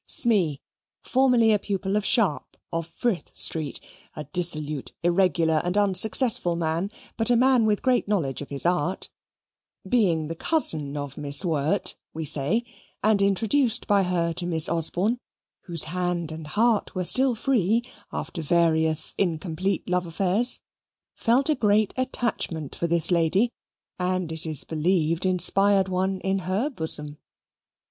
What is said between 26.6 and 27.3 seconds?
bosom.